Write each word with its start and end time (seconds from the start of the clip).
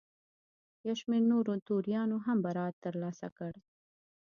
یو 0.87 0.95
شمېر 1.01 1.23
نورو 1.31 1.53
توریانو 1.67 2.17
هم 2.25 2.37
برائت 2.45 2.75
ترلاسه 2.85 3.27
کړ. 3.37 3.53